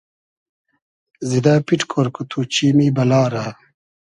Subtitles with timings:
[1.29, 3.45] زیدۂ پیݖ کۉر کو تو چیمی بئلا رۂ